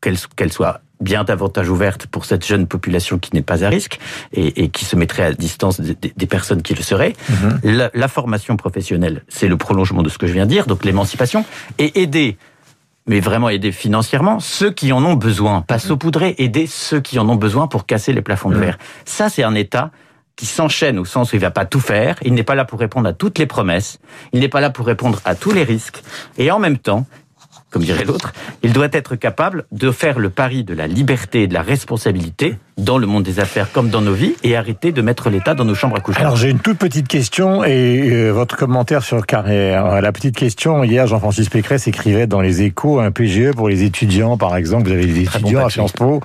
qu'elle 0.00 0.52
soit 0.52 0.80
bien 1.00 1.24
davantage 1.24 1.68
ouverte 1.70 2.06
pour 2.06 2.24
cette 2.24 2.44
jeune 2.44 2.66
population 2.66 3.18
qui 3.18 3.30
n'est 3.34 3.42
pas 3.42 3.64
à 3.64 3.68
risque 3.68 3.98
et, 4.32 4.64
et, 4.64 4.68
qui 4.68 4.84
se 4.84 4.96
mettrait 4.96 5.24
à 5.24 5.32
distance 5.32 5.80
des, 5.80 5.96
des 6.16 6.26
personnes 6.26 6.62
qui 6.62 6.74
le 6.74 6.82
seraient. 6.82 7.14
Mhm. 7.28 7.60
La, 7.64 7.90
la, 7.94 8.08
formation 8.08 8.56
professionnelle, 8.56 9.22
c'est 9.28 9.48
le 9.48 9.56
prolongement 9.56 10.02
de 10.02 10.08
ce 10.08 10.18
que 10.18 10.26
je 10.26 10.32
viens 10.32 10.46
de 10.46 10.50
dire, 10.50 10.66
donc 10.66 10.84
l'émancipation, 10.84 11.44
et 11.78 12.00
aider 12.02 12.36
mais 13.06 13.20
vraiment 13.20 13.48
aider 13.48 13.72
financièrement 13.72 14.38
ceux 14.38 14.70
qui 14.70 14.92
en 14.92 15.02
ont 15.02 15.14
besoin, 15.14 15.62
pas 15.62 15.76
mhm. 15.76 15.80
saupoudrer, 15.80 16.34
aider 16.38 16.66
ceux 16.66 17.00
qui 17.00 17.18
en 17.18 17.28
ont 17.28 17.36
besoin 17.36 17.66
pour 17.66 17.86
casser 17.86 18.12
les 18.12 18.22
plafonds 18.22 18.50
de 18.50 18.56
mhm. 18.56 18.60
verre. 18.60 18.78
Ça, 19.06 19.30
c'est 19.30 19.42
un 19.42 19.54
État 19.54 19.90
qui 20.36 20.46
s'enchaîne 20.46 20.98
au 20.98 21.04
sens 21.04 21.32
où 21.32 21.36
il 21.36 21.40
va 21.40 21.50
pas 21.50 21.64
tout 21.64 21.80
faire, 21.80 22.16
il 22.22 22.34
n'est 22.34 22.44
pas 22.44 22.54
là 22.54 22.64
pour 22.64 22.78
répondre 22.78 23.08
à 23.08 23.12
toutes 23.12 23.38
les 23.38 23.46
promesses, 23.46 23.98
il 24.32 24.40
n'est 24.40 24.48
pas 24.48 24.60
là 24.60 24.70
pour 24.70 24.86
répondre 24.86 25.20
à 25.24 25.34
tous 25.34 25.50
les 25.50 25.64
risques, 25.64 26.00
et 26.36 26.52
en 26.52 26.60
même 26.60 26.78
temps, 26.78 27.06
comme 27.70 27.82
dirait 27.82 28.04
l'autre, 28.04 28.32
il 28.62 28.72
doit 28.72 28.88
être 28.92 29.16
capable 29.16 29.66
de 29.72 29.90
faire 29.90 30.18
le 30.18 30.30
pari 30.30 30.64
de 30.64 30.74
la 30.74 30.86
liberté 30.86 31.42
et 31.42 31.46
de 31.46 31.54
la 31.54 31.62
responsabilité 31.62 32.56
dans 32.78 32.96
le 32.96 33.06
monde 33.06 33.24
des 33.24 33.40
affaires 33.40 33.70
comme 33.72 33.90
dans 33.90 34.00
nos 34.00 34.14
vies 34.14 34.34
et 34.44 34.56
arrêter 34.56 34.92
de 34.92 35.02
mettre 35.02 35.30
l'État 35.30 35.54
dans 35.54 35.64
nos 35.64 35.74
chambres 35.74 35.96
à 35.96 36.00
coucher. 36.00 36.20
Alors 36.20 36.36
j'ai 36.36 36.48
une 36.48 36.60
toute 36.60 36.78
petite 36.78 37.08
question 37.08 37.64
et 37.64 38.08
euh, 38.10 38.30
votre 38.30 38.56
commentaire 38.56 39.02
sur 39.02 39.26
carrière. 39.26 40.00
La 40.00 40.12
petite 40.12 40.36
question, 40.36 40.84
hier 40.84 41.06
Jean-Francis 41.06 41.48
Pécresse 41.48 41.88
écrivait 41.88 42.26
dans 42.26 42.40
les 42.40 42.62
échos 42.62 43.00
un 43.00 43.10
PGE 43.10 43.50
pour 43.54 43.68
les 43.68 43.82
étudiants 43.82 44.38
par 44.38 44.56
exemple, 44.56 44.88
vous 44.88 44.92
avez 44.92 45.06
des 45.06 45.22
étudiants 45.22 45.66
à 45.66 45.70
Sciences 45.70 45.92
Po. 45.92 46.20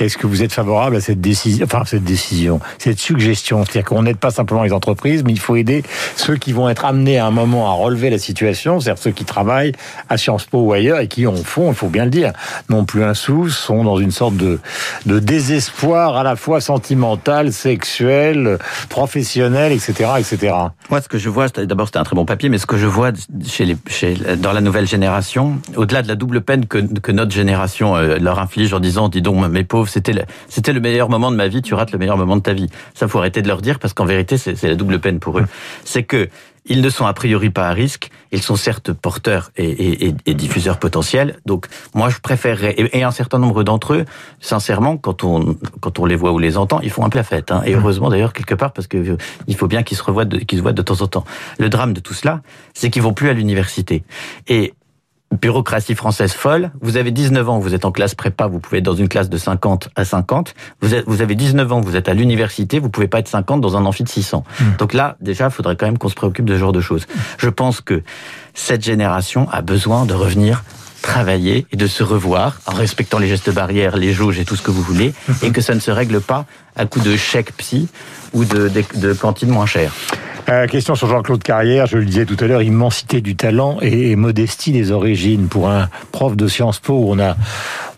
Est-ce 0.00 0.16
que 0.16 0.26
vous 0.26 0.42
êtes 0.42 0.52
favorable 0.52 0.96
à 0.96 1.00
cette 1.00 1.20
décision, 1.20 1.66
enfin 1.66 1.82
cette 1.84 2.04
décision, 2.04 2.60
cette 2.78 2.98
suggestion? 2.98 3.64
C'est-à-dire 3.64 3.84
qu'on 3.84 4.02
n'aide 4.02 4.16
pas 4.16 4.30
simplement 4.30 4.62
les 4.62 4.72
entreprises, 4.72 5.22
mais 5.24 5.32
il 5.32 5.40
faut 5.40 5.56
aider 5.56 5.82
ceux 6.16 6.36
qui 6.36 6.52
vont 6.52 6.70
être 6.70 6.86
amenés 6.86 7.18
à 7.18 7.26
un 7.26 7.30
moment 7.30 7.68
à 7.68 7.72
relever 7.72 8.08
la 8.08 8.18
situation, 8.18 8.80
c'est-à-dire 8.80 9.02
ceux 9.02 9.10
qui 9.10 9.24
travaillent 9.26 9.72
à 10.08 10.16
Sciences 10.16 10.46
Po 10.46 10.60
ou 10.60 10.72
ailleurs 10.72 11.00
et 11.00 11.08
qui 11.08 11.26
en 11.26 11.36
font, 11.36 11.70
il 11.70 11.74
faut 11.74 11.88
bien 11.88 12.04
le 12.04 12.10
dire, 12.10 12.32
non 12.70 12.86
plus 12.86 13.04
un 13.04 13.14
sou, 13.14 13.50
sont 13.50 13.84
dans 13.84 13.98
une 13.98 14.10
sorte 14.10 14.36
de, 14.36 14.58
de 15.04 15.18
désespoir 15.18 15.97
à 15.98 16.22
la 16.22 16.36
fois 16.36 16.60
sentimental, 16.60 17.52
sexuel, 17.52 18.58
professionnel, 18.88 19.72
etc., 19.72 20.10
etc. 20.18 20.54
Moi, 20.90 21.00
ce 21.00 21.08
que 21.08 21.18
je 21.18 21.28
vois, 21.28 21.48
d'abord, 21.48 21.86
c'était 21.86 21.98
un 21.98 22.04
très 22.04 22.16
bon 22.16 22.24
papier, 22.24 22.48
mais 22.48 22.58
ce 22.58 22.66
que 22.66 22.76
je 22.76 22.86
vois 22.86 23.10
chez 23.46 23.64
les, 23.64 23.76
chez, 23.88 24.14
dans 24.36 24.52
la 24.52 24.60
nouvelle 24.60 24.86
génération, 24.86 25.58
au-delà 25.76 26.02
de 26.02 26.08
la 26.08 26.14
double 26.14 26.40
peine 26.40 26.66
que, 26.66 26.78
que 26.78 27.12
notre 27.12 27.32
génération 27.32 27.96
euh, 27.96 28.18
leur 28.18 28.38
inflige 28.38 28.72
en 28.72 28.80
disant, 28.80 29.08
dis 29.08 29.22
donc, 29.22 29.46
mes 29.48 29.64
pauvres, 29.64 29.88
c'était 29.88 30.12
le, 30.12 30.22
c'était 30.48 30.72
le 30.72 30.80
meilleur 30.80 31.08
moment 31.08 31.30
de 31.30 31.36
ma 31.36 31.48
vie, 31.48 31.62
tu 31.62 31.74
rates 31.74 31.92
le 31.92 31.98
meilleur 31.98 32.16
moment 32.16 32.36
de 32.36 32.42
ta 32.42 32.52
vie. 32.52 32.68
Ça, 32.94 33.08
faut 33.08 33.18
arrêter 33.18 33.42
de 33.42 33.48
leur 33.48 33.60
dire 33.60 33.78
parce 33.78 33.94
qu'en 33.94 34.04
vérité, 34.04 34.38
c'est 34.38 34.62
la 34.62 34.74
double 34.74 34.98
peine 34.98 35.18
pour 35.18 35.38
eux. 35.38 35.46
C'est 35.84 36.02
que 36.02 36.28
ils 36.68 36.80
ne 36.80 36.90
sont 36.90 37.06
a 37.06 37.12
priori 37.12 37.50
pas 37.50 37.68
à 37.68 37.72
risque. 37.72 38.10
Ils 38.30 38.42
sont 38.42 38.56
certes 38.56 38.92
porteurs 38.92 39.50
et, 39.56 40.12
diffuseurs 40.34 40.78
potentiels. 40.78 41.38
Donc, 41.46 41.66
moi, 41.94 42.10
je 42.10 42.18
préférerais, 42.18 42.74
et, 42.76 43.02
un 43.02 43.10
certain 43.10 43.38
nombre 43.38 43.62
d'entre 43.64 43.94
eux, 43.94 44.04
sincèrement, 44.40 44.96
quand 44.96 45.24
on 45.24 45.56
quand 45.80 45.98
on 45.98 46.04
les 46.04 46.16
voit 46.16 46.32
ou 46.32 46.38
les 46.38 46.58
entend, 46.58 46.80
ils 46.80 46.90
font 46.90 47.04
un 47.04 47.08
plat 47.08 47.22
fête. 47.22 47.50
Hein. 47.50 47.62
Et 47.64 47.74
mmh. 47.74 47.78
heureusement 47.78 48.10
d'ailleurs 48.10 48.32
quelque 48.32 48.54
part 48.54 48.72
parce 48.72 48.86
que 48.86 49.16
il 49.46 49.56
faut 49.56 49.66
bien 49.66 49.82
qu'ils 49.82 49.96
se 49.96 50.02
revoient, 50.02 50.26
qu'ils 50.26 50.58
se 50.58 50.62
voient 50.62 50.72
de 50.72 50.82
temps 50.82 51.00
en 51.00 51.06
temps. 51.06 51.24
Le 51.58 51.68
drame 51.68 51.92
de 51.94 52.00
tout 52.00 52.14
cela, 52.14 52.42
c'est 52.74 52.90
qu'ils 52.90 53.02
vont 53.02 53.14
plus 53.14 53.28
à 53.28 53.32
l'université. 53.32 54.04
Et 54.46 54.74
bureaucratie 55.32 55.94
française 55.94 56.32
folle. 56.32 56.70
Vous 56.80 56.96
avez 56.96 57.10
19 57.10 57.48
ans, 57.48 57.58
vous 57.58 57.74
êtes 57.74 57.84
en 57.84 57.92
classe 57.92 58.14
prépa, 58.14 58.46
vous 58.46 58.60
pouvez 58.60 58.78
être 58.78 58.84
dans 58.84 58.94
une 58.94 59.08
classe 59.08 59.28
de 59.28 59.36
50 59.36 59.90
à 59.94 60.04
50. 60.04 60.54
Vous, 60.80 60.94
êtes, 60.94 61.04
vous 61.06 61.20
avez 61.20 61.34
19 61.34 61.72
ans, 61.72 61.80
vous 61.80 61.96
êtes 61.96 62.08
à 62.08 62.14
l'université, 62.14 62.78
vous 62.78 62.88
pouvez 62.88 63.08
pas 63.08 63.18
être 63.18 63.28
50 63.28 63.60
dans 63.60 63.76
un 63.76 63.84
amphi 63.84 64.04
de 64.04 64.08
600. 64.08 64.44
Mmh. 64.44 64.64
Donc 64.78 64.94
là, 64.94 65.16
déjà, 65.20 65.46
il 65.46 65.50
faudrait 65.50 65.76
quand 65.76 65.86
même 65.86 65.98
qu'on 65.98 66.08
se 66.08 66.14
préoccupe 66.14 66.46
de 66.46 66.54
ce 66.54 66.58
genre 66.58 66.72
de 66.72 66.80
choses. 66.80 67.06
Je 67.38 67.48
pense 67.48 67.80
que 67.80 68.02
cette 68.54 68.84
génération 68.84 69.48
a 69.50 69.62
besoin 69.62 70.06
de 70.06 70.14
revenir 70.14 70.64
travailler 71.02 71.66
et 71.72 71.76
de 71.76 71.86
se 71.86 72.02
revoir 72.02 72.58
en 72.66 72.72
respectant 72.72 73.18
les 73.18 73.28
gestes 73.28 73.52
barrières, 73.52 73.96
les 73.96 74.12
jauges 74.12 74.38
et 74.38 74.44
tout 74.44 74.56
ce 74.56 74.62
que 74.62 74.70
vous 74.70 74.82
voulez, 74.82 75.14
et 75.42 75.52
que 75.52 75.60
ça 75.60 75.74
ne 75.74 75.80
se 75.80 75.90
règle 75.90 76.20
pas 76.20 76.44
à 76.74 76.86
coup 76.86 77.00
de 77.00 77.16
chèque 77.16 77.56
psy 77.56 77.88
ou 78.32 78.44
de, 78.44 78.68
de, 78.68 78.82
de 78.94 79.12
cantine 79.12 79.48
moins 79.48 79.66
chère. 79.66 79.94
Euh, 80.48 80.66
question 80.66 80.94
sur 80.94 81.08
Jean-Claude 81.08 81.42
Carrière, 81.42 81.86
je 81.86 81.98
le 81.98 82.06
disais 82.06 82.24
tout 82.24 82.36
à 82.40 82.46
l'heure, 82.46 82.62
immensité 82.62 83.20
du 83.20 83.36
talent 83.36 83.78
et, 83.82 84.16
modestie 84.16 84.72
des 84.72 84.92
origines. 84.92 85.48
Pour 85.48 85.68
un 85.68 85.90
prof 86.10 86.36
de 86.36 86.48
Sciences 86.48 86.80
Po, 86.80 87.04
on 87.06 87.18
a, 87.18 87.36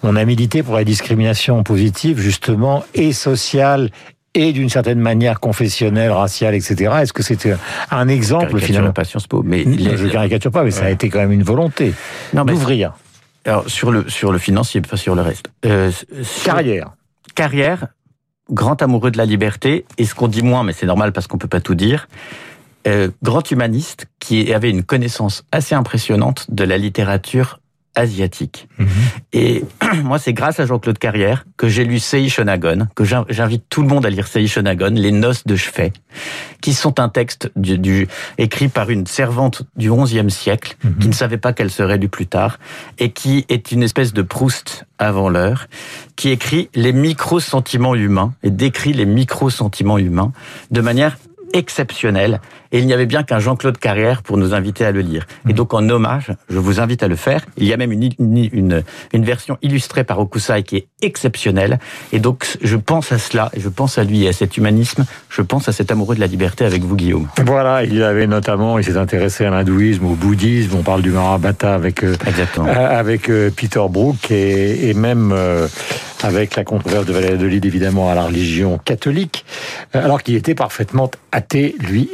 on 0.02 0.16
a 0.16 0.24
milité 0.24 0.64
pour 0.64 0.74
la 0.74 0.82
discrimination 0.82 1.62
positive, 1.62 2.18
justement, 2.18 2.84
et 2.94 3.12
sociale 3.12 3.90
et 4.34 4.52
d'une 4.52 4.68
certaine 4.68 4.98
manière 4.98 5.38
confessionnelle, 5.38 6.10
raciale, 6.10 6.56
etc. 6.56 6.92
Est-ce 7.02 7.12
que 7.12 7.22
c'était 7.22 7.54
un 7.90 8.08
exemple 8.08 8.58
finalement 8.58 8.92
pas 8.92 9.04
Sciences 9.04 9.28
Po, 9.28 9.44
mais 9.44 9.64
je 9.64 10.08
caricature 10.08 10.50
pas, 10.50 10.64
mais 10.64 10.72
ça 10.72 10.86
a 10.86 10.90
été 10.90 11.08
quand 11.08 11.20
même 11.20 11.32
une 11.32 11.44
volonté 11.44 11.94
d'ouvrir. 12.32 12.94
Alors 13.46 13.68
sur 13.70 13.90
le 13.90 14.08
sur 14.08 14.32
le 14.32 14.38
financier, 14.38 14.80
pas 14.80 14.96
sur 14.96 15.14
le 15.14 15.22
reste. 15.22 15.46
Euh, 15.64 15.90
carrière. 16.44 16.90
Carrière 17.34 17.86
grand 18.50 18.82
amoureux 18.82 19.10
de 19.10 19.18
la 19.18 19.26
liberté, 19.26 19.84
et 19.98 20.04
ce 20.04 20.14
qu'on 20.14 20.28
dit 20.28 20.42
moins, 20.42 20.64
mais 20.64 20.72
c'est 20.72 20.86
normal 20.86 21.12
parce 21.12 21.26
qu'on 21.26 21.38
peut 21.38 21.48
pas 21.48 21.60
tout 21.60 21.74
dire, 21.74 22.08
euh, 22.86 23.10
grand 23.22 23.48
humaniste 23.50 24.06
qui 24.18 24.52
avait 24.54 24.70
une 24.70 24.82
connaissance 24.82 25.44
assez 25.52 25.74
impressionnante 25.74 26.46
de 26.50 26.64
la 26.64 26.78
littérature 26.78 27.59
asiatique. 28.00 28.68
Mhm. 28.78 28.88
Et 29.32 29.64
moi, 30.04 30.18
c'est 30.18 30.32
grâce 30.32 30.60
à 30.60 30.66
Jean-Claude 30.66 30.98
Carrière 30.98 31.44
que 31.56 31.68
j'ai 31.68 31.84
lu 31.84 31.98
Sei 31.98 32.28
Shonagon, 32.28 32.88
que 32.94 33.04
j'invite 33.04 33.64
tout 33.68 33.82
le 33.82 33.88
monde 33.88 34.04
à 34.04 34.10
lire 34.10 34.26
Sei 34.26 34.46
Shonagon, 34.46 34.92
Les 34.94 35.12
Noces 35.12 35.46
de 35.46 35.56
Chevet, 35.56 35.92
qui 36.60 36.74
sont 36.74 36.98
un 36.98 37.08
texte 37.08 37.50
du, 37.56 37.78
du 37.78 38.08
écrit 38.38 38.68
par 38.68 38.90
une 38.90 39.06
servante 39.06 39.62
du 39.76 39.90
XIe 39.90 40.30
siècle, 40.30 40.76
mhm. 40.82 40.98
qui 40.98 41.08
ne 41.08 41.12
savait 41.14 41.38
pas 41.38 41.52
qu'elle 41.52 41.70
serait 41.70 41.98
lue 41.98 42.08
plus 42.08 42.26
tard, 42.26 42.58
et 42.98 43.10
qui 43.12 43.46
est 43.48 43.72
une 43.72 43.82
espèce 43.82 44.12
de 44.12 44.22
Proust 44.22 44.86
avant 44.98 45.28
l'heure, 45.28 45.66
qui 46.16 46.30
écrit 46.30 46.68
les 46.74 46.92
micro-sentiments 46.92 47.94
humains 47.94 48.34
et 48.42 48.50
décrit 48.50 48.92
les 48.92 49.06
micro-sentiments 49.06 49.98
humains 49.98 50.32
de 50.70 50.80
manière 50.80 51.16
exceptionnelle 51.52 52.40
et 52.72 52.78
il 52.78 52.86
n'y 52.86 52.92
avait 52.92 53.06
bien 53.06 53.22
qu'un 53.22 53.40
Jean-Claude 53.40 53.78
Carrière 53.78 54.22
pour 54.22 54.36
nous 54.36 54.54
inviter 54.54 54.84
à 54.84 54.92
le 54.92 55.00
lire. 55.00 55.26
Et 55.48 55.52
donc 55.52 55.74
en 55.74 55.88
hommage, 55.88 56.32
je 56.48 56.58
vous 56.58 56.80
invite 56.80 57.02
à 57.02 57.08
le 57.08 57.16
faire. 57.16 57.44
Il 57.56 57.66
y 57.66 57.72
a 57.72 57.76
même 57.76 57.90
une, 57.92 58.10
une, 58.18 58.82
une 59.12 59.24
version 59.24 59.58
illustrée 59.62 60.04
par 60.04 60.20
Okusai 60.20 60.62
qui 60.62 60.76
est 60.76 60.86
exceptionnelle. 61.02 61.78
Et 62.12 62.20
donc 62.20 62.46
je 62.62 62.76
pense 62.76 63.10
à 63.12 63.18
cela, 63.18 63.50
et 63.54 63.60
je 63.60 63.68
pense 63.68 63.98
à 63.98 64.04
lui 64.04 64.24
et 64.24 64.28
à 64.28 64.32
cet 64.32 64.56
humanisme, 64.56 65.04
je 65.28 65.42
pense 65.42 65.68
à 65.68 65.72
cet 65.72 65.90
amoureux 65.90 66.14
de 66.14 66.20
la 66.20 66.26
liberté 66.26 66.64
avec 66.64 66.82
vous 66.82 66.96
Guillaume. 66.96 67.26
Voilà, 67.44 67.84
il 67.84 68.02
avait 68.02 68.26
notamment, 68.26 68.78
il 68.78 68.84
s'est 68.84 68.96
intéressé 68.96 69.44
à 69.44 69.50
l'hindouisme, 69.50 70.06
au 70.06 70.14
bouddhisme, 70.14 70.76
on 70.76 70.82
parle 70.82 71.02
du 71.02 71.10
Mahabharata 71.10 71.74
avec, 71.74 72.04
euh, 72.04 72.14
euh, 72.58 72.98
avec 72.98 73.28
euh, 73.28 73.50
Peter 73.54 73.82
Brook 73.88 74.30
et, 74.30 74.90
et 74.90 74.94
même 74.94 75.34
avec 76.24 76.56
la 76.56 76.64
controverse 76.64 77.06
de 77.06 77.12
Valérie 77.12 77.38
Delide 77.38 77.64
évidemment 77.64 78.10
à 78.10 78.14
la 78.14 78.22
religion 78.22 78.78
catholique, 78.78 79.44
alors 79.92 80.22
qu'il 80.22 80.34
était 80.34 80.54
parfaitement 80.54 81.10
athée, 81.32 81.74
lui. 81.80 82.10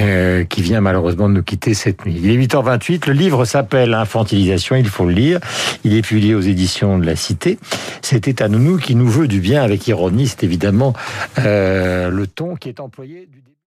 Euh, 0.00 0.44
qui 0.44 0.62
vient 0.62 0.80
malheureusement 0.80 1.28
de 1.28 1.34
nous 1.34 1.42
quitter 1.42 1.74
cette 1.74 2.06
nuit. 2.06 2.14
Il 2.22 2.30
est 2.30 2.36
8h28, 2.36 3.08
le 3.08 3.14
livre 3.14 3.44
s'appelle 3.44 3.94
Infantilisation, 3.94 4.76
il 4.76 4.86
faut 4.86 5.04
le 5.04 5.12
lire. 5.12 5.40
Il 5.84 5.94
est 5.94 6.02
publié 6.02 6.34
aux 6.34 6.40
éditions 6.40 6.98
de 6.98 7.04
la 7.04 7.16
Cité. 7.16 7.58
C'était 8.00 8.42
à 8.42 8.48
nounou 8.48 8.78
qui 8.78 8.94
nous 8.94 9.08
veut 9.08 9.28
du 9.28 9.40
bien 9.40 9.62
avec 9.62 9.86
ironie, 9.88 10.28
c'est 10.28 10.44
évidemment 10.44 10.94
euh, 11.38 12.10
le 12.10 12.26
ton 12.26 12.54
qui 12.54 12.68
est 12.68 12.80
employé 12.80 13.28